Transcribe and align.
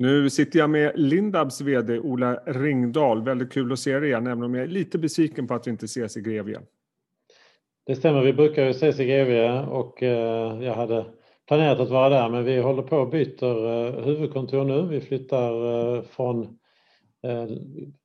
Nu 0.00 0.30
sitter 0.30 0.58
jag 0.58 0.70
med 0.70 0.92
Lindabs 0.94 1.60
VD 1.60 1.98
Ola 1.98 2.34
Ringdahl. 2.46 3.22
Väldigt 3.22 3.52
kul 3.52 3.72
att 3.72 3.78
se 3.78 3.98
dig 3.98 4.08
igen, 4.08 4.26
även 4.26 4.42
om 4.42 4.54
jag 4.54 4.64
är 4.64 4.68
lite 4.68 4.98
besviken 4.98 5.46
på 5.46 5.54
att 5.54 5.66
vi 5.66 5.70
inte 5.70 5.84
ses 5.84 6.16
i 6.16 6.20
Grevie. 6.20 6.60
Det 7.86 7.96
stämmer, 7.96 8.22
vi 8.22 8.32
brukar 8.32 8.64
ju 8.64 8.70
ses 8.70 9.00
i 9.00 9.04
Grevie 9.04 9.62
och 9.62 10.02
eh, 10.02 10.62
jag 10.62 10.74
hade 10.74 11.06
planerat 11.48 11.80
att 11.80 11.90
vara 11.90 12.08
där 12.08 12.28
men 12.28 12.44
vi 12.44 12.58
håller 12.58 12.82
på 12.82 13.02
att 13.02 13.10
byta 13.10 13.46
eh, 13.46 14.04
huvudkontor 14.04 14.64
nu. 14.64 14.82
Vi 14.82 15.00
flyttar 15.00 15.52
eh, 15.96 16.02
från 16.02 16.58
ja, 17.22 17.48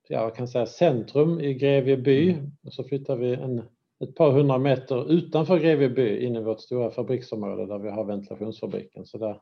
jag 0.08 0.36
kan 0.36 0.48
säga 0.48 0.66
centrum 0.66 1.40
i 1.40 1.54
Grevie 1.54 1.98
by 1.98 2.32
mm. 2.32 2.52
och 2.66 2.74
så 2.74 2.84
flyttar 2.84 3.16
vi 3.16 3.34
en, 3.34 3.60
ett 4.04 4.16
par 4.16 4.32
hundra 4.32 4.58
meter 4.58 5.12
utanför 5.12 5.60
Grevie 5.60 5.90
by 5.90 6.18
in 6.18 6.36
i 6.36 6.42
vårt 6.42 6.62
stora 6.62 6.92
fabriksområde 6.92 7.66
där 7.66 7.80
vi 7.80 7.90
har 7.90 8.06
ventilationsfabriken. 8.06 9.06
Så 9.06 9.18
där 9.18 9.38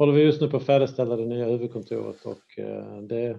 håller 0.00 0.12
vi 0.12 0.22
just 0.22 0.40
nu 0.40 0.48
på 0.48 0.56
att 0.56 0.66
färdigställa 0.66 1.16
det 1.16 1.26
nya 1.26 1.46
huvudkontoret 1.46 2.24
och 2.24 2.58
eh, 2.58 3.02
det 3.02 3.38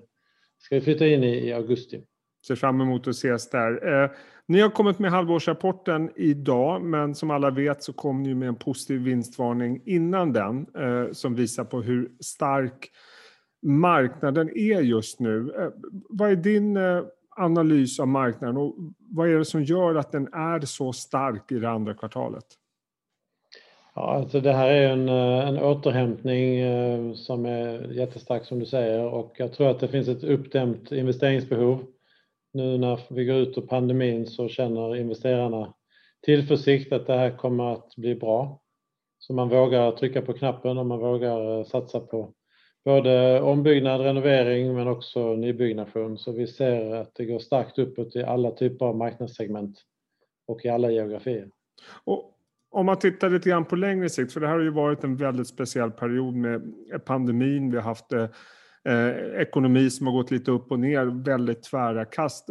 ska 0.58 0.76
vi 0.76 0.81
flytta 0.81 1.08
in 1.08 1.23
i, 1.23 1.48
i 1.48 1.53
augusti. 1.53 2.03
Ser 2.48 2.55
fram 2.55 2.81
emot 2.81 3.08
att 3.08 3.16
ses 3.16 3.49
där. 3.49 4.03
Eh, 4.03 4.12
ni 4.48 4.62
har 4.62 4.70
kommit 4.70 5.00
med 5.00 5.12
halvårsrapporten 5.12 6.12
idag, 6.16 6.81
men 6.81 7.16
som 7.16 7.31
alla 7.31 7.50
vet 7.50 7.84
så 7.84 7.94
kom 7.94 8.23
ni 8.23 8.36
med 8.36 8.48
en 8.48 8.55
positiv 8.55 9.02
vinstvarning 9.02 9.81
innan 9.86 10.34
den 10.34 10.66
eh, 10.77 11.12
som 11.12 11.36
visar 11.36 11.63
på 11.63 11.81
hur 11.81 12.12
stark 12.20 12.91
marknaden 13.62 14.50
är 14.50 14.81
just 14.81 15.20
nu. 15.20 15.53
Eh, 15.58 15.70
vad 16.09 16.31
är 16.31 16.36
din 16.36 16.78
eh, 16.78 17.03
analys 17.30 18.00
av 18.00 18.08
marknaden 18.08 18.58
och 18.58 18.75
vad 19.00 19.30
är 19.30 19.38
det 19.38 19.45
som 19.45 19.64
gör 19.64 19.95
att 19.95 20.12
den 20.12 20.34
är 20.34 20.59
så 20.59 20.94
stark 20.94 21.52
i 21.52 21.59
det 21.59 21.70
andra 21.70 21.94
kvartalet? 21.94 22.45
Ja, 23.95 24.02
alltså 24.02 24.40
det 24.40 24.54
här 24.54 24.68
är 24.68 24.90
en, 24.90 25.09
eh, 25.09 25.48
en 25.48 25.59
återhämtning 25.59 26.59
eh, 26.59 27.13
som 27.13 27.45
är 27.45 27.91
jättestark 27.91 28.45
som 28.45 28.59
du 28.59 28.66
säger 28.66 29.05
och 29.05 29.36
jag 29.38 29.54
tror 29.54 29.70
att 29.70 29.80
det 29.80 29.88
finns 29.88 30.08
ett 30.08 30.23
uppdämt 30.23 30.92
investeringsbehov. 30.92 31.86
Nu 32.53 32.78
när 32.78 33.00
vi 33.09 33.25
går 33.25 33.36
ut 33.36 33.58
ur 33.58 33.62
pandemin 33.62 34.28
så 34.28 34.47
känner 34.47 34.95
investerarna 34.95 35.73
tillförsikt 36.22 36.94
att 36.94 37.08
det 37.08 37.14
här 37.14 37.38
kommer 37.38 37.73
att 37.73 37.95
bli 37.95 38.16
bra. 38.16 38.62
Så 39.19 39.34
man 39.34 39.50
vågar 39.50 39.92
trycka 39.92 40.22
på 40.22 40.34
knappen 40.34 40.78
och 40.78 40.86
man 40.86 41.00
vågar 41.00 41.59
eh, 41.59 41.66
satsa 41.66 42.00
på 42.00 42.34
både 42.86 43.42
ombyggnad, 43.42 44.02
renovering 44.02 44.75
men 44.75 44.88
också 44.88 45.36
nybyggnation. 45.36 46.17
Så 46.17 46.31
vi 46.31 46.47
ser 46.47 46.95
att 46.95 47.16
det 47.16 47.25
går 47.25 47.39
starkt 47.39 47.80
uppåt 47.80 48.16
i 48.16 48.23
alla 48.23 48.52
typer 48.52 48.86
av 48.86 48.95
marknadssegment 48.95 49.78
och 50.47 50.66
i 50.66 50.69
alla 50.69 50.92
geografier. 50.92 51.50
Och 52.03 52.38
om 52.72 52.86
man 52.86 53.00
tittar 53.00 53.30
lite 53.30 53.50
grann 53.50 53.66
på 53.66 53.75
längre 53.75 54.09
sikt, 54.09 54.33
för 54.33 54.39
det 54.39 54.47
här 54.47 54.53
har 54.53 54.61
ju 54.61 54.69
varit 54.69 55.03
en 55.03 55.16
väldigt 55.16 55.47
speciell 55.47 55.91
period 55.91 56.36
med 56.36 56.61
pandemin, 57.05 57.72
vi 57.72 57.78
har 57.78 57.83
haft 57.83 58.13
eh, 58.13 58.28
eh 58.86 59.41
ekonomi 59.41 59.89
som 59.89 60.08
har 60.08 60.13
gått 60.13 60.31
lite 60.31 60.52
upp 60.52 60.72
och 60.72 60.80
ner, 60.80 61.23
väldigt 61.23 61.63
tvära 61.63 62.05
kast. 62.05 62.50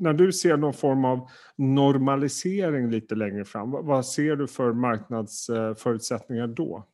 När 0.00 0.12
du 0.12 0.32
ser 0.32 0.56
någon 0.56 0.72
form 0.72 1.04
av 1.04 1.28
normalisering 1.56 2.90
lite 2.90 3.14
längre 3.14 3.44
fram, 3.44 3.70
vad 3.70 4.06
ser 4.06 4.36
du 4.36 4.46
för 4.46 4.72
marknadsförutsättningar 4.72 6.46
då? 6.46 6.86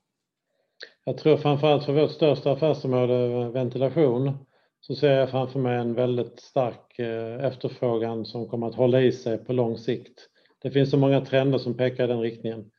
Jag 1.05 1.19
tror 1.19 1.37
framförallt 1.37 1.85
för 1.85 1.93
vårt 1.93 2.11
största 2.11 2.53
affärsområde, 2.53 3.49
ventilation, 3.51 4.39
så 4.81 4.95
ser 4.95 5.13
jag 5.13 5.31
framför 5.31 5.59
mig 5.59 5.79
en 5.79 5.95
väldigt 5.95 6.41
stark 6.41 6.99
eh, 6.99 7.45
efterfrågan 7.45 8.25
som 8.25 8.49
kommer 8.49 8.69
att 8.69 8.75
hålla 8.75 9.01
i 9.01 9.13
sig 9.13 9.39
på 9.39 9.53
lång 9.53 9.79
sikt. 9.79 10.29
Det 10.63 10.71
finns 10.71 10.91
så 10.91 10.97
många 10.97 11.21
trender 11.21 11.59
som 11.59 11.77
pekar 11.77 12.05
i 12.05 12.07
den 12.07 12.21
riktningen. 12.21 12.71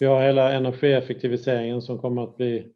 Vi 0.00 0.06
har 0.06 0.22
hela 0.22 0.52
energieffektiviseringen 0.52 1.82
som 1.82 1.98
kommer 1.98 2.22
att 2.22 2.36
bli 2.36 2.72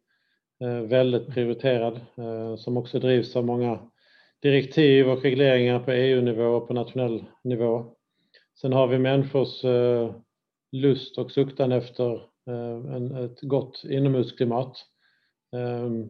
eh, 0.63 0.79
väldigt 0.79 1.27
prioriterad, 1.27 1.99
eh, 2.17 2.55
som 2.55 2.77
också 2.77 2.99
drivs 2.99 3.35
av 3.35 3.45
många 3.45 3.79
direktiv 4.41 5.09
och 5.09 5.23
regleringar 5.23 5.79
på 5.79 5.91
EU-nivå 5.91 6.43
och 6.43 6.67
på 6.67 6.73
nationell 6.73 7.25
nivå. 7.43 7.95
Sen 8.61 8.73
har 8.73 8.87
vi 8.87 8.99
människors 8.99 9.63
eh, 9.63 10.15
lust 10.71 11.17
och 11.17 11.31
suktan 11.31 11.71
efter 11.71 12.33
ett 13.25 13.41
gott 13.41 13.83
inomhusklimat. 13.89 14.77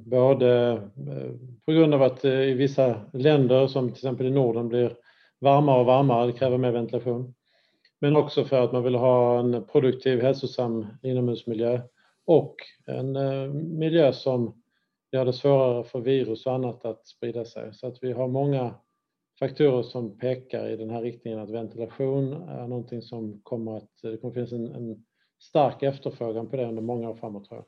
Både 0.06 0.82
på 1.66 1.72
grund 1.72 1.94
av 1.94 2.02
att 2.02 2.26
i 2.26 2.54
vissa 2.54 3.02
länder, 3.14 3.68
som 3.68 3.88
till 3.88 3.98
exempel 3.98 4.26
i 4.26 4.32
Norden, 4.32 4.70
blir 4.70 4.96
varmare 5.40 5.80
och 5.80 5.86
varmare, 5.86 6.28
det 6.28 6.34
kräver 6.34 6.58
mer 6.58 6.72
ventilation. 6.72 7.34
Men 8.04 8.16
också 8.16 8.46
för 8.46 8.62
att 8.62 8.72
man 8.72 8.84
vill 8.84 8.96
ha 8.96 9.40
en 9.40 9.64
produktiv, 9.72 10.22
hälsosam 10.22 10.88
inomhusmiljö 11.04 11.82
och 12.26 12.56
en 12.86 13.16
eh, 13.16 13.48
miljö 13.54 14.14
som 14.14 14.62
gör 15.12 15.26
det 15.26 15.34
svårare 15.34 15.84
för 15.84 16.00
virus 16.00 16.46
och 16.46 16.54
annat 16.54 16.86
att 16.86 17.08
sprida 17.08 17.46
sig. 17.46 17.74
Så 17.74 17.88
att 17.88 17.98
vi 18.02 18.12
har 18.12 18.28
många 18.28 18.76
faktorer 19.40 19.84
som 19.84 20.18
pekar 20.18 20.70
i 20.70 20.78
den 20.78 20.90
här 20.90 21.02
riktningen 21.02 21.40
att 21.40 21.50
ventilation 21.50 22.34
är 22.34 22.68
någonting 22.68 23.02
som 23.02 23.42
kommer 23.44 23.78
att, 23.78 23.90
det 24.02 24.18
kommer 24.18 24.34
finnas 24.34 24.52
en, 24.52 24.76
en 24.76 25.06
stark 25.40 25.84
efterfrågan 25.84 26.50
på 26.50 26.56
det 26.56 26.66
under 26.66 26.82
många 26.82 27.10
år 27.10 27.16
framåt 27.16 27.46
tror 27.46 27.58
jag. 27.58 27.66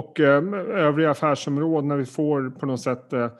Och 0.00 0.20
eh, 0.20 0.54
övriga 0.86 1.10
affärsområden 1.10 1.88
när 1.88 1.96
vi 1.96 2.06
får 2.06 2.50
på 2.50 2.66
något 2.66 2.80
sätt 2.80 3.12
eh, 3.12 3.30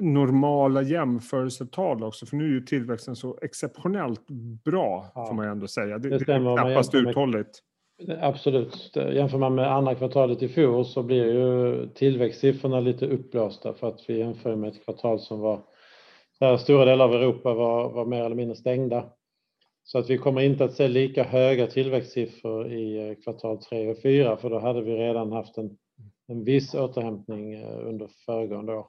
normala 0.00 0.82
jämförelsetal 0.82 2.04
också, 2.04 2.26
för 2.26 2.36
nu 2.36 2.44
är 2.44 2.48
ju 2.48 2.60
tillväxten 2.60 3.16
så 3.16 3.38
exceptionellt 3.42 4.26
bra, 4.64 5.12
ja. 5.14 5.26
får 5.26 5.34
man 5.34 5.48
ändå 5.48 5.66
säga. 5.66 5.98
Det, 5.98 6.08
det, 6.08 6.18
det 6.18 6.32
är 6.32 6.56
knappast 6.56 6.94
uthålligt. 6.94 7.60
Absolut. 8.20 8.96
Jämför 8.96 9.38
man 9.38 9.54
med 9.54 9.72
andra 9.72 9.94
kvartalet 9.94 10.42
i 10.42 10.48
fjol 10.48 10.84
så 10.84 11.02
blir 11.02 11.24
ju 11.24 11.88
tillväxtsiffrorna 11.88 12.80
lite 12.80 13.06
uppblåsta 13.06 13.74
för 13.74 13.88
att 13.88 14.00
vi 14.08 14.18
jämför 14.18 14.56
med 14.56 14.70
ett 14.70 14.84
kvartal 14.84 15.20
som 15.20 15.40
var 15.40 15.60
där 16.40 16.56
stora 16.56 16.84
delar 16.84 17.04
av 17.04 17.14
Europa 17.14 17.54
var, 17.54 17.90
var 17.90 18.04
mer 18.04 18.24
eller 18.24 18.36
mindre 18.36 18.56
stängda. 18.56 19.12
Så 19.84 19.98
att 19.98 20.10
vi 20.10 20.18
kommer 20.18 20.40
inte 20.40 20.64
att 20.64 20.72
se 20.72 20.88
lika 20.88 21.24
höga 21.24 21.66
tillväxtsiffror 21.66 22.72
i 22.72 23.08
eh, 23.08 23.14
kvartal 23.14 23.58
3 23.58 23.90
och 23.90 24.02
4 24.02 24.36
för 24.36 24.50
då 24.50 24.58
hade 24.58 24.82
vi 24.82 24.96
redan 24.96 25.32
haft 25.32 25.58
en, 25.58 25.76
en 26.28 26.44
viss 26.44 26.74
återhämtning 26.74 27.54
eh, 27.54 27.88
under 27.88 28.08
föregående 28.26 28.72
år. 28.72 28.86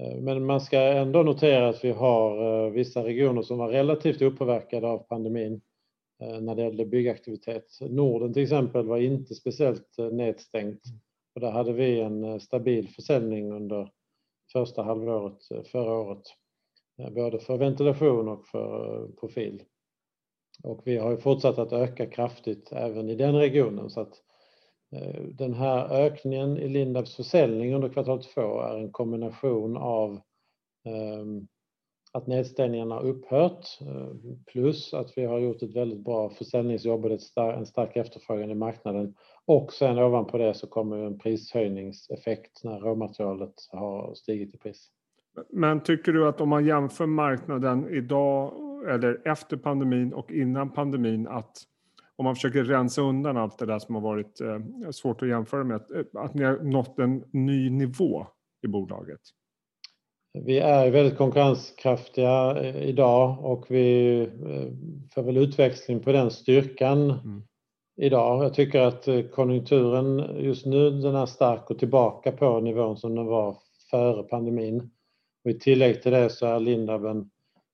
Eh, 0.00 0.16
men 0.20 0.46
man 0.46 0.60
ska 0.60 0.78
ändå 0.78 1.22
notera 1.22 1.68
att 1.68 1.84
vi 1.84 1.90
har 1.90 2.64
eh, 2.66 2.70
vissa 2.70 3.04
regioner 3.04 3.42
som 3.42 3.58
var 3.58 3.68
relativt 3.68 4.22
opåverkade 4.22 4.86
av 4.86 4.98
pandemin 4.98 5.60
eh, 6.22 6.40
när 6.40 6.54
det 6.54 6.62
gällde 6.62 6.86
byggaktivitet. 6.86 7.78
Norden 7.80 8.32
till 8.32 8.42
exempel 8.42 8.86
var 8.86 8.98
inte 8.98 9.34
speciellt 9.34 9.96
nedstängt 10.12 10.82
och 11.34 11.40
där 11.40 11.50
hade 11.50 11.72
vi 11.72 12.00
en 12.00 12.40
stabil 12.40 12.88
försäljning 12.88 13.52
under 13.52 13.90
första 14.52 14.82
halvåret 14.82 15.68
förra 15.72 15.94
året. 15.94 16.22
Både 17.10 17.38
för 17.38 17.56
ventilation 17.56 18.28
och 18.28 18.46
för 18.46 19.08
profil. 19.20 19.62
Och 20.62 20.82
vi 20.84 20.96
har 20.96 21.16
fortsatt 21.16 21.58
att 21.58 21.72
öka 21.72 22.06
kraftigt 22.06 22.72
även 22.72 23.10
i 23.10 23.14
den 23.14 23.34
regionen 23.34 23.90
så 23.90 24.00
att 24.00 24.22
Eh, 24.92 25.22
den 25.22 25.54
här 25.54 25.92
ökningen 25.92 26.56
i 26.56 26.68
Lindabs 26.68 27.16
försäljning 27.16 27.74
under 27.74 27.88
kvartal 27.88 28.22
två 28.22 28.60
är 28.60 28.78
en 28.78 28.92
kombination 28.92 29.76
av 29.76 30.20
ehm, 30.84 31.48
att 32.12 32.26
nedstängningarna 32.26 32.94
har 32.94 33.02
upphört 33.02 33.66
eh, 33.80 34.08
plus 34.52 34.94
att 34.94 35.12
vi 35.16 35.24
har 35.24 35.38
gjort 35.38 35.62
ett 35.62 35.76
väldigt 35.76 36.04
bra 36.04 36.30
försäljningsjobb 36.30 37.04
och 37.04 37.10
en 37.36 37.66
stark 37.66 37.96
efterfrågan 37.96 38.50
i 38.50 38.54
marknaden. 38.54 39.14
Och 39.44 39.72
sen 39.72 39.98
ovanpå 39.98 40.38
det 40.38 40.54
så 40.54 40.66
kommer 40.66 40.98
en 40.98 41.18
prishöjningseffekt 41.18 42.64
när 42.64 42.80
råmaterialet 42.80 43.54
har 43.72 44.14
stigit 44.14 44.54
i 44.54 44.58
pris. 44.58 44.90
Men 45.50 45.82
tycker 45.82 46.12
du 46.12 46.28
att 46.28 46.40
om 46.40 46.48
man 46.48 46.66
jämför 46.66 47.06
marknaden 47.06 47.94
idag 47.94 48.52
eller 48.88 49.28
efter 49.28 49.56
pandemin 49.56 50.12
och 50.12 50.30
innan 50.30 50.72
pandemin 50.72 51.28
att 51.28 51.56
om 52.20 52.24
man 52.24 52.34
försöker 52.34 52.64
rensa 52.64 53.02
undan 53.02 53.36
allt 53.36 53.58
det 53.58 53.66
där 53.66 53.78
som 53.78 53.94
har 53.94 54.02
varit 54.02 54.40
eh, 54.40 54.90
svårt 54.90 55.22
att 55.22 55.28
jämföra 55.28 55.64
med, 55.64 55.80
eh, 55.94 56.22
att 56.22 56.34
ni 56.34 56.44
har 56.44 56.58
nått 56.58 56.98
en 56.98 57.24
ny 57.32 57.70
nivå 57.70 58.26
i 58.62 58.68
bolaget? 58.68 59.20
Vi 60.32 60.58
är 60.58 60.90
väldigt 60.90 61.18
konkurrenskraftiga 61.18 62.60
eh, 62.60 62.82
idag 62.82 63.44
och 63.44 63.66
vi 63.68 64.28
får 65.14 65.22
väl 65.22 65.36
utväxling 65.36 66.00
på 66.00 66.12
den 66.12 66.30
styrkan 66.30 67.10
mm. 67.10 67.42
idag. 67.96 68.44
Jag 68.44 68.54
tycker 68.54 68.80
att 68.80 69.08
konjunkturen 69.32 70.36
just 70.44 70.66
nu 70.66 70.90
den 70.90 71.14
är 71.14 71.26
stark 71.26 71.70
och 71.70 71.78
tillbaka 71.78 72.32
på 72.32 72.60
nivån 72.60 72.96
som 72.96 73.14
den 73.14 73.26
var 73.26 73.56
före 73.90 74.22
pandemin. 74.22 74.90
Och 75.44 75.50
I 75.50 75.58
tillägg 75.58 76.02
till 76.02 76.12
det 76.12 76.30
så 76.30 76.46
är 76.46 76.60
Lindab 76.60 77.04
en 77.04 77.30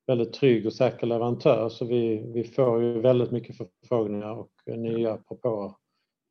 väldigt 0.07 0.33
trygg 0.33 0.67
och 0.67 0.73
säker 0.73 1.07
leverantör 1.07 1.69
så 1.69 1.85
vi, 1.85 2.31
vi 2.35 2.45
får 2.45 2.83
ju 2.83 3.01
väldigt 3.01 3.31
mycket 3.31 3.57
förfrågningar 3.57 4.31
och 4.31 4.53
nya 4.67 5.17
propåer 5.17 5.73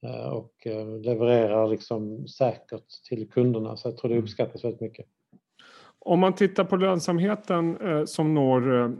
eh, 0.05 0.27
och 0.27 0.67
eh, 0.67 0.99
levererar 0.99 1.67
liksom 1.67 2.27
säkert 2.27 3.03
till 3.09 3.29
kunderna 3.29 3.77
så 3.77 3.87
jag 3.87 3.97
tror 3.97 4.09
det 4.09 4.17
uppskattas 4.17 4.63
väldigt 4.63 4.81
mycket. 4.81 5.05
Om 5.99 6.19
man 6.19 6.35
tittar 6.35 6.63
på 6.63 6.75
lönsamheten 6.75 7.77
eh, 7.77 8.05
som 8.05 8.33
når 8.33 8.95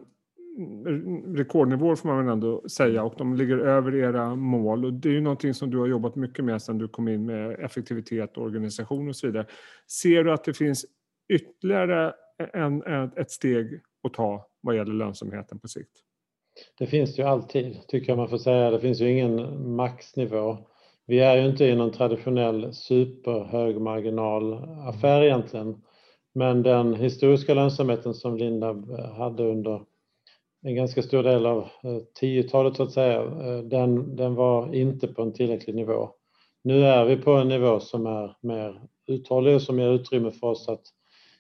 rekordnivåer 1.36 1.96
får 1.96 2.10
man 2.10 2.18
väl 2.18 2.34
ändå 2.34 2.70
säga 2.70 3.04
och 3.04 3.14
de 3.18 3.36
ligger 3.36 3.58
över 3.58 3.96
era 3.96 4.36
mål 4.36 4.86
och 4.86 4.94
det 4.94 5.10
är 5.10 5.14
ju 5.14 5.22
någonting 5.22 5.54
som 5.54 5.70
du 5.70 5.78
har 5.78 5.88
jobbat 5.88 6.16
mycket 6.16 6.46
med 6.46 6.62
sedan 6.62 6.78
du 6.78 6.88
kom 6.88 7.08
in 7.08 7.26
med 7.26 7.60
effektivitet, 7.60 8.38
organisation 8.38 9.10
och 9.10 9.16
så 9.16 9.28
vidare. 9.28 9.46
Ser 9.88 10.24
du 10.24 10.34
att 10.34 10.44
det 10.44 10.54
finns 10.54 10.86
ytterligare 11.34 12.14
en, 12.54 12.84
ett 13.16 13.32
steg 13.32 13.82
att 14.06 14.14
ta 14.14 14.48
vad 14.62 14.76
gäller 14.76 14.94
lönsamheten 14.94 15.60
på 15.60 15.68
sikt? 15.68 15.92
Det 16.78 16.88
finns 16.88 17.20
ju 17.20 17.24
alltid, 17.24 17.88
tycker 17.88 18.10
jag 18.10 18.18
man 18.18 18.30
får 18.30 18.38
säga. 18.38 18.72
Det 18.72 18.80
finns 18.80 19.02
ju 19.02 19.12
ingen 19.12 19.76
maxnivå. 19.76 20.58
Vi 21.06 21.20
är 21.20 21.38
ju 21.38 21.50
inte 21.50 21.66
i 21.66 21.76
någon 21.76 21.92
traditionell 21.92 22.74
superhögmarginalaffär 22.74 25.22
egentligen. 25.22 25.82
Men 26.34 26.64
den 26.64 26.94
historiska 26.94 27.54
lönsamheten 27.54 28.14
som 28.14 28.38
Lindab 28.38 29.00
hade 29.00 29.44
under 29.44 29.82
en 30.62 30.76
ganska 30.76 31.02
stor 31.02 31.24
del 31.24 31.46
av 31.46 31.68
10-talet 32.22 32.76
så 32.76 32.84
att 32.84 32.92
säga, 32.92 33.24
den, 33.62 34.16
den 34.16 34.36
var 34.36 34.76
inte 34.76 35.08
på 35.08 35.22
en 35.22 35.34
tillräcklig 35.34 35.76
nivå. 35.76 36.10
Nu 36.64 36.86
är 36.86 37.06
vi 37.06 37.18
på 37.18 37.32
en 37.32 37.48
nivå 37.48 37.80
som 37.80 38.06
är 38.06 38.38
mer 38.42 38.82
uthållig 39.08 39.56
och 39.56 39.62
som 39.62 39.80
ger 39.80 39.90
utrymme 39.90 40.32
för 40.32 40.48
oss 40.48 40.70
att 40.70 40.84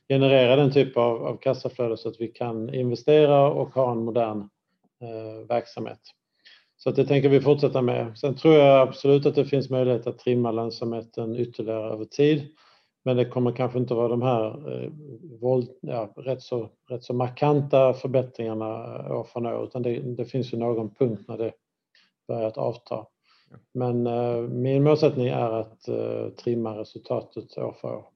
generera 0.10 0.56
den 0.56 0.72
typ 0.72 0.98
av, 0.98 1.26
av 1.26 1.38
kassaflöde 1.38 1.98
så 1.98 2.10
att 2.10 2.22
vi 2.22 2.28
kan 2.28 2.74
investera 2.74 3.52
och 3.52 3.70
ha 3.70 3.92
en 3.92 4.06
modern 4.06 4.50
eh, 5.02 5.48
verksamhet. 5.48 6.00
Så 6.78 6.90
att 6.90 6.96
det 6.96 7.06
tänker 7.06 7.30
vi 7.30 7.42
fortsätta 7.42 7.82
med. 7.82 8.18
Sen 8.18 8.36
tror 8.36 8.54
jag 8.54 8.88
absolut 8.88 9.26
att 9.26 9.36
det 9.36 9.46
finns 9.46 9.70
möjlighet 9.70 10.08
att 10.08 10.20
trimma 10.20 10.52
lönsamheten 10.52 11.36
ytterligare 11.36 11.94
över 11.94 12.06
tid. 12.06 12.48
Men 13.04 13.18
det 13.18 13.26
kommer 13.26 13.52
kanske 13.52 13.80
inte 13.80 13.94
vara 13.94 14.08
de 14.08 14.22
här 14.22 14.72
eh, 14.74 14.92
våld, 15.42 15.70
ja, 15.82 16.14
rätt, 16.16 16.42
så, 16.42 16.70
rätt 16.90 17.04
så 17.04 17.14
markanta 17.14 17.94
förbättringarna 17.94 18.66
år 19.16 19.24
från 19.24 19.46
år 19.46 19.64
utan 19.64 19.82
det, 19.82 20.00
det 20.00 20.26
finns 20.26 20.54
ju 20.54 20.58
någon 20.58 20.96
punkt 20.96 21.22
när 21.28 21.38
det 21.38 21.52
börjar 22.28 22.48
att 22.48 22.58
avta. 22.58 23.06
Men 23.74 24.08
eh, 24.08 24.42
min 24.42 24.84
målsättning 24.84 25.28
är 25.28 25.52
att 25.52 25.88
eh, 25.88 26.30
trimma 26.30 26.78
resultatet 26.78 27.58
år 27.58 27.76
för 27.82 27.96
år. 27.96 28.15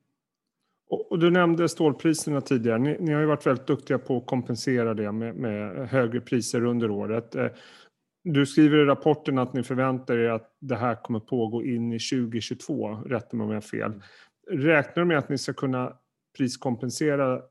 Och 0.89 1.19
du 1.19 1.31
nämnde 1.31 1.69
stålpriserna 1.69 2.41
tidigare. 2.41 2.77
Ni, 2.77 2.97
ni, 2.99 3.13
har 3.13 3.21
ju 3.21 3.27
varit 3.27 3.47
väldigt 3.47 3.67
duktiga 3.67 3.99
på 3.99 4.17
att 4.17 4.25
kompensera 4.25 4.93
det 4.93 5.11
med, 5.11 5.35
med, 5.35 5.89
högre 5.89 6.21
priser 6.21 6.65
under 6.65 6.91
året. 6.91 7.35
Eh, 7.35 7.47
du 8.23 8.45
skriver 8.45 8.77
i 8.77 8.85
rapporten 8.85 9.37
att 9.37 9.53
ni 9.53 9.63
förväntar 9.63 10.17
er 10.17 10.29
att 10.29 10.55
det 10.59 10.75
här 10.75 10.95
kommer 10.95 11.19
pågå 11.19 11.63
in 11.63 11.93
i 11.93 11.99
2022, 11.99 12.89
rätta 12.89 13.37
mig 13.37 13.43
om 13.43 13.49
jag 13.49 13.55
har 13.55 13.61
fel. 13.61 13.93
Räknar 14.51 15.03
du 15.03 15.05
med 15.05 15.17
att 15.17 15.29
ni 15.29 15.37
ska 15.37 15.53
kunna 15.53 15.93
priskompensera 16.37 17.41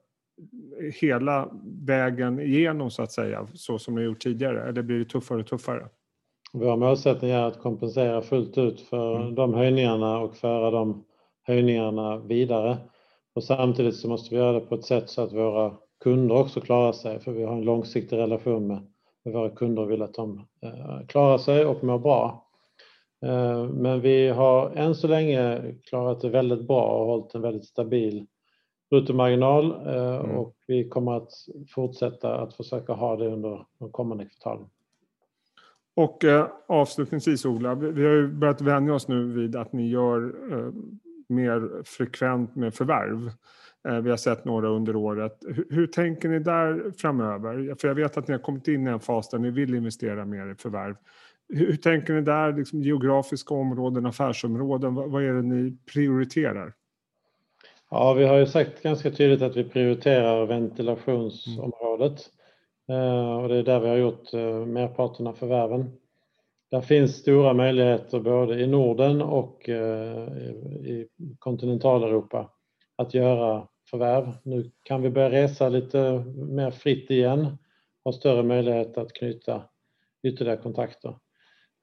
hela 1.01 1.49
vägen 1.87 2.41
igenom 2.41 2.91
så 2.91 3.03
att 3.03 3.13
säga, 3.13 3.47
så 3.55 3.79
som 3.79 3.95
ni 3.95 4.03
gjort 4.03 4.21
tidigare? 4.21 4.69
Eller 4.69 4.83
blir 4.83 4.99
det 4.99 5.05
tuffare 5.05 5.41
och 5.41 5.47
tuffare? 5.47 5.89
Vår 6.53 6.77
målsättning 6.77 7.31
är 7.31 7.43
att 7.43 7.59
kompensera 7.59 8.23
fullt 8.23 8.59
ut 8.59 8.81
för 8.81 9.17
mm. 9.21 9.35
de 9.35 9.55
höjningarna 9.55 10.19
och 10.19 10.37
föra 10.37 10.71
de 10.71 11.05
höjningarna 11.43 12.19
vidare. 12.19 12.77
Och 13.39 13.45
samtidigt 13.45 13.97
så 13.97 14.09
måste 14.09 14.35
vi 14.35 14.41
göra 14.41 14.53
det 14.53 14.61
på 14.61 14.75
ett 14.75 14.85
sätt 14.85 15.11
så 15.11 15.23
att 15.23 15.33
våra 15.33 15.75
kunder 16.05 16.35
också 16.35 16.61
klarar 16.61 16.93
sig, 16.93 17.21
för 17.21 17.33
vi 17.33 17.45
har 17.45 17.53
en 17.53 17.65
långsiktig 17.65 18.17
relation 18.17 18.67
med, 18.67 18.87
med 19.25 19.35
våra 19.35 19.51
kunder 19.51 19.83
och 19.83 19.91
vill 19.91 20.03
att 20.03 20.15
de 20.15 20.47
eh, 20.63 21.07
klarar 21.09 21.39
sig 21.39 21.67
och 21.67 21.85
mår 21.85 21.99
bra. 21.99 22.49
Eh, 23.27 23.65
men 23.65 24.01
vi 24.01 24.29
har 24.29 24.71
än 24.71 24.95
så 24.95 25.09
länge 25.09 25.75
klarat 25.85 26.21
det 26.21 26.29
väldigt 26.29 26.67
bra 26.67 26.83
och 26.83 27.07
hållit 27.07 27.35
en 27.35 27.43
väldigt 27.43 27.65
stabil 27.65 28.27
bruttomarginal 28.91 29.73
eh, 29.87 30.17
mm. 30.17 30.37
och 30.37 30.55
vi 30.67 30.89
kommer 30.89 31.17
att 31.17 31.33
fortsätta 31.75 32.35
att 32.35 32.55
försöka 32.55 32.93
ha 32.93 33.17
det 33.17 33.27
under 33.27 33.67
de 33.79 33.93
kommande 33.93 34.25
kvartalen. 34.25 34.69
Och 35.97 36.25
eh, 36.25 36.47
avslutningsvis 36.69 37.45
Ola, 37.45 37.75
vi 37.75 38.07
har 38.07 38.13
ju 38.13 38.29
börjat 38.29 38.61
vänja 38.61 38.95
oss 38.95 39.09
nu 39.09 39.33
vid 39.33 39.57
att 39.57 39.73
ni 39.73 39.89
gör 39.89 40.35
eh, 40.53 40.73
mer 41.29 41.83
frekvent 41.85 42.57
med 42.57 42.75
förvärv. 42.75 43.31
Eh, 43.89 44.01
vi 44.01 44.11
har 44.11 44.17
sett 44.17 44.45
några 44.45 44.69
under 44.69 44.97
året. 44.97 45.45
Hur, 45.71 45.87
tänker 45.87 46.29
ni 46.29 46.39
där 46.39 46.93
framöver? 46.99 47.75
För 47.81 47.89
jag 47.89 47.95
vet 47.95 48.17
att 48.17 48.29
ni 48.29 48.35
har 48.35 48.41
kommit 48.41 48.69
in 48.69 48.87
i 48.87 48.91
en 48.91 49.01
fas 49.01 49.29
där 49.29 49.39
ni 49.39 49.51
vill 49.51 49.75
investera 49.75 50.25
mer 50.25 50.51
i 50.51 50.55
förvärv. 50.55 50.95
Hur, 51.49 51.77
tänker 51.77 52.13
ni 52.13 52.21
där, 52.21 52.53
liksom 52.53 52.83
geografiska 52.83 53.55
områden, 53.55 54.07
affärsområden? 54.07 54.95
Vad, 54.95 55.25
är 55.25 55.33
det 55.33 55.43
ni 55.43 55.79
prioriterar? 55.93 56.73
Ja, 57.91 58.13
vi 58.13 58.25
har 58.25 58.37
ju 58.37 58.47
sagt 58.47 58.83
ganska 58.83 59.11
tydligt 59.11 59.43
att 59.43 59.57
vi 59.57 59.65
prioriterar 59.65 60.47
ventilationsområdet. 60.47 62.31
Mm. 62.89 63.29
Och 63.29 63.49
det 63.49 63.57
är 63.57 63.63
där 63.63 63.81
vi 63.81 63.89
har 63.89 63.97
gjort 63.97 64.35
eh, 64.35 64.67
merparten 64.67 65.27
av 65.27 65.33
förvärven. 65.33 65.91
Där 66.71 66.81
finns 66.81 67.17
stora 67.17 67.55
möjligheter 67.55 68.21
både 68.21 68.61
i 68.61 68.67
Norden 68.67 69.23
och 69.23 69.69
eh, 69.69 70.29
i 70.69 71.09
kontinentaleuropa 71.39 72.51
att 72.97 73.15
göra 73.15 73.69
förvärv. 73.91 74.33
Nu 74.43 74.71
kan 74.83 75.03
vi 75.03 75.11
börja 75.11 75.31
resa 75.31 75.69
lite 75.69 76.25
mer 76.37 76.71
fritt 76.71 77.11
igen, 77.11 77.59
ha 78.05 78.13
större 78.13 78.43
möjlighet 78.43 78.99
att 78.99 79.13
knyta 79.13 79.63
ytterligare 80.23 80.57
kontakter. 80.57 81.17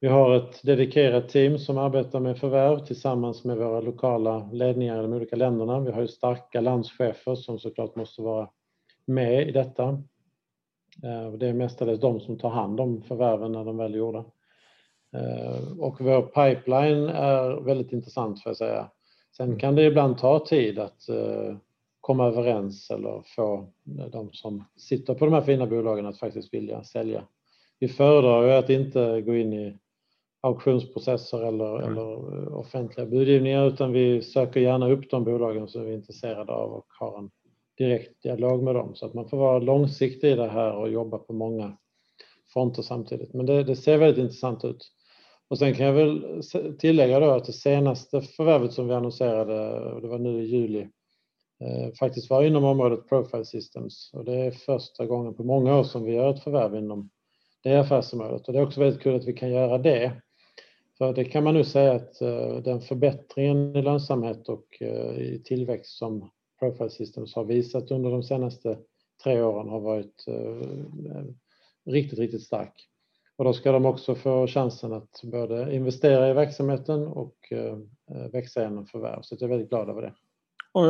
Vi 0.00 0.08
har 0.08 0.36
ett 0.36 0.62
dedikerat 0.62 1.28
team 1.28 1.58
som 1.58 1.78
arbetar 1.78 2.20
med 2.20 2.38
förvärv 2.38 2.78
tillsammans 2.78 3.44
med 3.44 3.56
våra 3.56 3.80
lokala 3.80 4.50
ledningar 4.52 4.98
i 4.98 5.02
de 5.02 5.12
olika 5.12 5.36
länderna. 5.36 5.80
Vi 5.80 5.90
har 5.92 6.00
ju 6.00 6.08
starka 6.08 6.60
landschefer 6.60 7.34
som 7.34 7.58
såklart 7.58 7.96
måste 7.96 8.22
vara 8.22 8.50
med 9.06 9.48
i 9.48 9.52
detta. 9.52 9.88
Eh, 11.04 11.32
det 11.32 11.48
är 11.48 11.52
mestadels 11.52 12.00
de 12.00 12.20
som 12.20 12.38
tar 12.38 12.50
hand 12.50 12.80
om 12.80 13.02
förvärven 13.02 13.52
när 13.52 13.64
de 13.64 13.76
väl 13.76 13.94
är 13.94 13.98
gjorda. 13.98 14.24
Eh, 15.12 15.78
och 15.78 16.00
vår 16.00 16.22
pipeline 16.22 17.08
är 17.08 17.60
väldigt 17.60 17.92
intressant 17.92 18.42
för 18.42 18.50
att 18.50 18.56
säga. 18.56 18.90
Sen 19.36 19.46
mm. 19.46 19.58
kan 19.58 19.74
det 19.74 19.84
ibland 19.84 20.18
ta 20.18 20.46
tid 20.46 20.78
att 20.78 21.08
eh, 21.08 21.56
komma 22.00 22.26
överens 22.26 22.90
eller 22.90 23.22
få 23.36 23.68
de 23.84 24.32
som 24.32 24.64
sitter 24.76 25.14
på 25.14 25.24
de 25.24 25.34
här 25.34 25.40
fina 25.40 25.66
bolagen 25.66 26.06
att 26.06 26.18
faktiskt 26.18 26.54
vilja 26.54 26.84
sälja. 26.84 27.22
Vi 27.78 27.88
föredrar 27.88 28.46
ju 28.46 28.52
att 28.52 28.70
inte 28.70 29.20
gå 29.20 29.34
in 29.34 29.52
i 29.52 29.78
auktionsprocesser 30.40 31.42
eller, 31.42 31.78
mm. 31.78 31.90
eller 31.90 32.54
offentliga 32.54 33.06
budgivningar 33.06 33.66
utan 33.66 33.92
vi 33.92 34.22
söker 34.22 34.60
gärna 34.60 34.90
upp 34.90 35.10
de 35.10 35.24
bolagen 35.24 35.68
som 35.68 35.84
vi 35.84 35.90
är 35.90 35.94
intresserade 35.94 36.52
av 36.52 36.72
och 36.72 36.86
har 36.88 37.18
en 37.18 37.30
direkt 37.78 38.22
dialog 38.22 38.62
med 38.62 38.74
dem 38.74 38.94
så 38.94 39.06
att 39.06 39.14
man 39.14 39.28
får 39.28 39.36
vara 39.36 39.58
långsiktig 39.58 40.32
i 40.32 40.34
det 40.34 40.48
här 40.48 40.76
och 40.76 40.90
jobba 40.90 41.18
på 41.18 41.32
många 41.32 41.76
fronter 42.56 42.82
samtidigt. 42.82 43.34
Men 43.34 43.46
det, 43.46 43.64
det 43.64 43.76
ser 43.76 43.98
väldigt 43.98 44.22
intressant 44.22 44.64
ut. 44.64 44.92
Och 45.48 45.58
sen 45.58 45.74
kan 45.74 45.86
jag 45.86 45.92
väl 45.92 46.42
tillägga 46.78 47.20
då 47.20 47.30
att 47.30 47.44
det 47.44 47.52
senaste 47.52 48.22
förvärvet 48.22 48.72
som 48.72 48.88
vi 48.88 48.94
annonserade, 48.94 49.80
och 49.92 50.02
det 50.02 50.08
var 50.08 50.18
nu 50.18 50.42
i 50.42 50.46
juli, 50.46 50.88
eh, 51.60 51.92
faktiskt 51.98 52.30
var 52.30 52.42
inom 52.42 52.64
området 52.64 53.08
Profile 53.08 53.44
Systems 53.44 54.10
och 54.12 54.24
det 54.24 54.34
är 54.34 54.50
första 54.50 55.06
gången 55.06 55.34
på 55.34 55.44
många 55.44 55.78
år 55.78 55.84
som 55.84 56.04
vi 56.04 56.12
gör 56.12 56.30
ett 56.30 56.42
förvärv 56.42 56.76
inom 56.76 57.10
det 57.62 57.76
affärsområdet 57.76 58.46
och 58.46 58.52
det 58.52 58.58
är 58.58 58.66
också 58.66 58.80
väldigt 58.80 59.02
kul 59.02 59.16
att 59.16 59.24
vi 59.24 59.32
kan 59.32 59.50
göra 59.50 59.78
det. 59.78 60.12
För 60.98 61.14
det 61.14 61.24
kan 61.24 61.44
man 61.44 61.54
nu 61.54 61.64
säga 61.64 61.92
att 61.92 62.20
eh, 62.20 62.56
den 62.56 62.80
förbättringen 62.80 63.76
i 63.76 63.82
lönsamhet 63.82 64.48
och 64.48 64.66
eh, 64.80 65.18
i 65.18 65.42
tillväxt 65.44 65.98
som 65.98 66.30
Profile 66.58 66.90
Systems 66.90 67.34
har 67.34 67.44
visat 67.44 67.90
under 67.90 68.10
de 68.10 68.22
senaste 68.22 68.78
tre 69.24 69.42
åren 69.42 69.68
har 69.68 69.80
varit 69.80 70.24
eh, 70.28 71.24
riktigt, 71.86 72.18
riktigt 72.18 72.42
stark. 72.42 72.88
Och 73.36 73.44
då 73.44 73.52
ska 73.52 73.72
de 73.72 73.86
också 73.86 74.14
få 74.14 74.46
chansen 74.46 74.92
att 74.92 75.20
både 75.22 75.74
investera 75.74 76.30
i 76.30 76.32
verksamheten 76.32 77.06
och 77.06 77.36
eh, 77.50 77.78
växa 78.32 78.62
genom 78.62 78.86
förvärv. 78.86 79.22
Så 79.22 79.34
jag 79.34 79.42
är 79.42 79.48
väldigt 79.48 79.68
glad 79.68 79.90
över 79.90 80.02
det. 80.02 80.12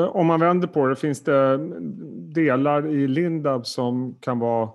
om 0.09 0.27
man 0.27 0.41
vänder 0.41 0.69
på 0.69 0.87
det, 0.87 0.97
finns 0.97 1.25
det 1.25 1.59
delar 2.35 2.87
i 2.87 3.09
Lindab 3.09 3.67
som 3.67 4.17
kan 4.21 4.39
vara 4.39 4.71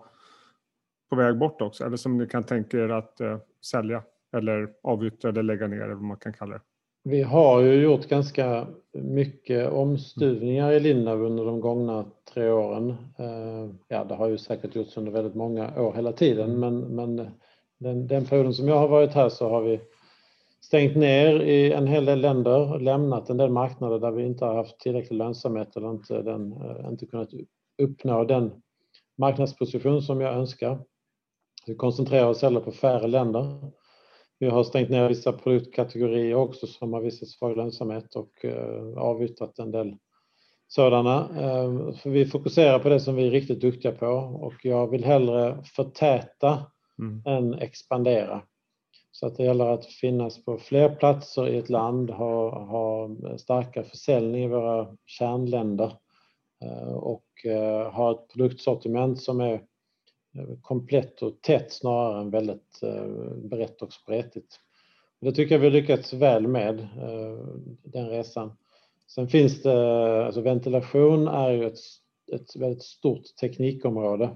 på 1.09 1.15
väg 1.15 1.37
bort 1.37 1.61
också? 1.61 1.85
Eller 1.85 1.97
som 1.97 2.17
ni 2.17 2.27
kan 2.27 2.43
tänka 2.43 2.77
er 2.77 2.89
att 2.89 3.21
eh, 3.21 3.37
sälja 3.65 4.03
eller 4.37 4.69
avyttra 4.83 5.29
eller 5.29 5.43
lägga 5.43 5.67
ner 5.67 5.81
eller 5.81 5.93
vad 5.93 6.03
man 6.03 6.17
kan 6.17 6.33
kalla 6.33 6.53
det? 6.53 6.61
Vi 7.03 7.21
har 7.21 7.61
ju 7.61 7.81
gjort 7.81 8.07
ganska 8.07 8.67
mycket 8.93 9.71
omstuvningar 9.71 10.71
i 10.71 10.79
Lindab 10.79 11.19
under 11.19 11.45
de 11.45 11.61
gångna 11.61 12.05
tre 12.33 12.51
åren. 12.51 12.89
Eh, 13.19 13.69
ja, 13.87 14.03
det 14.03 14.15
har 14.15 14.27
ju 14.27 14.37
säkert 14.37 14.75
gjorts 14.75 14.97
under 14.97 15.11
väldigt 15.11 15.35
många 15.35 15.81
år 15.81 15.93
hela 15.93 16.11
tiden, 16.11 16.59
men, 16.59 16.79
men 16.79 17.15
den, 17.79 18.07
den 18.07 18.25
perioden 18.25 18.53
som 18.53 18.67
jag 18.67 18.77
har 18.77 18.87
varit 18.87 19.13
här 19.13 19.29
så 19.29 19.49
har 19.49 19.61
vi 19.61 19.81
stängt 20.61 20.97
ner 20.97 21.39
i 21.39 21.71
en 21.71 21.87
hel 21.87 22.05
del 22.05 22.21
länder 22.21 22.73
och 22.73 22.81
lämnat 22.81 23.29
en 23.29 23.37
del 23.37 23.51
marknader 23.51 23.99
där 23.99 24.11
vi 24.11 24.25
inte 24.25 24.45
har 24.45 24.55
haft 24.55 24.79
tillräcklig 24.79 25.17
lönsamhet 25.17 25.75
eller 25.75 25.91
inte, 25.91 26.21
den, 26.21 26.51
eh, 26.51 26.89
inte 26.89 27.05
kunnat 27.05 27.29
uppnå 27.81 28.23
den 28.23 28.51
marknadsposition 29.17 30.01
som 30.01 30.21
jag 30.21 30.33
önskar. 30.33 30.79
Vi 31.65 31.75
koncentrerar 31.75 32.27
oss 32.27 32.41
hellre 32.41 32.61
på 32.61 32.71
färre 32.71 33.07
länder. 33.07 33.71
Vi 34.39 34.49
har 34.49 34.63
stängt 34.63 34.89
ner 34.89 35.09
vissa 35.09 35.33
produktkategorier 35.33 36.35
också 36.35 36.67
som 36.67 36.93
har 36.93 37.01
visat 37.01 37.29
svag 37.29 37.57
lönsamhet 37.57 38.15
och 38.15 38.45
eh, 38.45 38.97
avyttrat 38.97 39.59
en 39.59 39.71
del 39.71 39.95
sådana. 40.71 41.27
För 41.93 42.09
vi 42.09 42.25
fokuserar 42.25 42.79
på 42.79 42.89
det 42.89 42.99
som 42.99 43.15
vi 43.15 43.27
är 43.27 43.31
riktigt 43.31 43.61
duktiga 43.61 43.91
på 43.91 44.07
och 44.41 44.53
jag 44.63 44.91
vill 44.91 45.05
hellre 45.05 45.63
förtäta 45.63 46.65
mm. 46.99 47.23
än 47.25 47.53
expandera. 47.53 48.41
Så 49.11 49.27
att 49.27 49.37
det 49.37 49.43
gäller 49.43 49.67
att 49.67 49.85
finnas 49.85 50.45
på 50.45 50.57
fler 50.57 50.95
platser 50.95 51.47
i 51.47 51.57
ett 51.57 51.69
land, 51.69 52.09
ha, 52.09 52.65
ha 52.65 53.09
starkare 53.37 53.83
försäljning 53.83 54.43
i 54.43 54.47
våra 54.47 54.97
kärnländer 55.05 55.93
och 56.95 57.25
ha 57.91 58.11
ett 58.11 58.33
produktsortiment 58.33 59.21
som 59.21 59.41
är 59.41 59.61
komplett 60.61 61.21
och 61.21 61.41
tätt 61.41 61.71
snarare 61.71 62.21
än 62.21 62.31
väldigt 62.31 62.79
brett 63.43 63.81
och 63.81 63.93
spretigt. 63.93 64.59
Det 65.21 65.31
tycker 65.31 65.55
jag 65.55 65.59
vi 65.59 65.69
lyckats 65.69 66.13
väl 66.13 66.47
med, 66.47 66.87
den 67.83 68.09
resan. 68.09 68.57
Sen 69.15 69.27
finns 69.27 69.61
det, 69.61 70.25
alltså 70.25 70.41
ventilation 70.41 71.27
är 71.27 71.51
ju 71.51 71.65
ett, 71.65 71.79
ett 72.31 72.55
väldigt 72.55 72.83
stort 72.83 73.23
teknikområde 73.41 74.29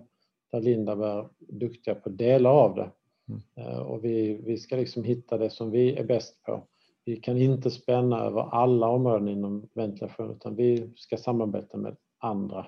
där 0.51 0.61
Lindab 0.61 1.01
är 1.01 1.29
duktiga 1.39 1.95
på 1.95 2.09
delar 2.09 2.49
av 2.49 2.75
det. 2.75 2.91
Mm. 3.29 3.81
Och 3.81 4.05
vi, 4.05 4.33
vi 4.33 4.57
ska 4.57 4.75
liksom 4.75 5.03
hitta 5.03 5.37
det 5.37 5.49
som 5.49 5.71
vi 5.71 5.95
är 5.95 6.03
bäst 6.03 6.43
på. 6.43 6.63
Vi 7.05 7.17
kan 7.17 7.37
inte 7.37 7.71
spänna 7.71 8.19
över 8.19 8.41
alla 8.41 8.87
områden 8.87 9.27
inom 9.27 9.69
ventilation 9.73 10.31
utan 10.31 10.55
vi 10.55 10.93
ska 10.95 11.17
samarbeta 11.17 11.77
med 11.77 11.95
andra 12.17 12.65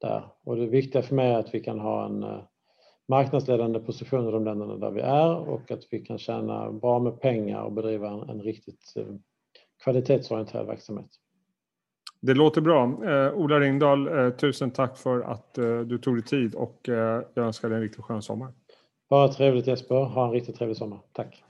där. 0.00 0.22
Och 0.44 0.56
det 0.56 0.66
viktiga 0.66 1.02
för 1.02 1.14
mig 1.14 1.30
är 1.30 1.38
att 1.38 1.54
vi 1.54 1.60
kan 1.60 1.78
ha 1.78 2.06
en 2.06 2.26
marknadsledande 3.08 3.78
position 3.78 4.28
i 4.28 4.30
de 4.30 4.44
länderna 4.44 4.76
där 4.76 4.90
vi 4.90 5.00
är 5.00 5.36
och 5.36 5.70
att 5.70 5.84
vi 5.90 5.98
kan 5.98 6.18
tjäna 6.18 6.72
bra 6.72 6.98
med 6.98 7.20
pengar 7.20 7.62
och 7.62 7.72
bedriva 7.72 8.08
en, 8.10 8.30
en 8.30 8.42
riktigt 8.42 8.94
kvalitetsorienterad 9.84 10.66
verksamhet. 10.66 11.10
Det 12.20 12.34
låter 12.34 12.60
bra. 12.60 12.84
Eh, 12.84 13.34
Ola 13.34 13.60
Ringdahl, 13.60 14.18
eh, 14.18 14.30
tusen 14.30 14.70
tack 14.70 14.98
för 14.98 15.20
att 15.20 15.58
eh, 15.58 15.78
du 15.78 15.98
tog 15.98 16.14
dig 16.14 16.24
tid 16.24 16.54
och 16.54 16.88
eh, 16.88 17.22
jag 17.34 17.44
önskar 17.44 17.68
dig 17.68 17.76
en 17.76 17.82
riktigt 17.82 18.04
skön 18.04 18.22
sommar. 18.22 18.52
Bara 19.10 19.28
trevligt 19.28 19.66
Jesper. 19.66 19.94
Ha 19.94 20.26
en 20.26 20.32
riktigt 20.32 20.56
trevlig 20.56 20.76
sommar. 20.76 20.98
Tack. 21.12 21.42